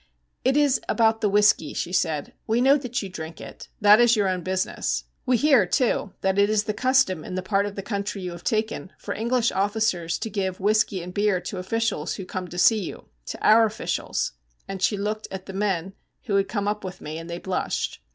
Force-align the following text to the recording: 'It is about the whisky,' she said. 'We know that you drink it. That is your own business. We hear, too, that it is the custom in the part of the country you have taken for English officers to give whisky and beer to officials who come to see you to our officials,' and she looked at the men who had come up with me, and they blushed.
'It 0.43 0.57
is 0.57 0.81
about 0.89 1.21
the 1.21 1.29
whisky,' 1.29 1.75
she 1.75 1.93
said. 1.93 2.33
'We 2.47 2.61
know 2.61 2.75
that 2.75 3.03
you 3.03 3.07
drink 3.07 3.39
it. 3.39 3.67
That 3.79 3.99
is 3.99 4.15
your 4.15 4.27
own 4.27 4.41
business. 4.41 5.03
We 5.27 5.37
hear, 5.37 5.67
too, 5.67 6.13
that 6.21 6.39
it 6.39 6.49
is 6.49 6.63
the 6.63 6.73
custom 6.73 7.23
in 7.23 7.35
the 7.35 7.43
part 7.43 7.67
of 7.67 7.75
the 7.75 7.83
country 7.83 8.23
you 8.23 8.31
have 8.31 8.43
taken 8.43 8.91
for 8.97 9.13
English 9.13 9.51
officers 9.51 10.17
to 10.17 10.29
give 10.31 10.59
whisky 10.59 11.03
and 11.03 11.13
beer 11.13 11.39
to 11.41 11.59
officials 11.59 12.15
who 12.15 12.25
come 12.25 12.47
to 12.47 12.57
see 12.57 12.79
you 12.83 13.09
to 13.27 13.47
our 13.47 13.67
officials,' 13.67 14.31
and 14.67 14.81
she 14.81 14.97
looked 14.97 15.27
at 15.29 15.45
the 15.45 15.53
men 15.53 15.93
who 16.23 16.35
had 16.35 16.47
come 16.49 16.67
up 16.67 16.83
with 16.83 16.99
me, 16.99 17.19
and 17.19 17.29
they 17.29 17.37
blushed. 17.37 18.01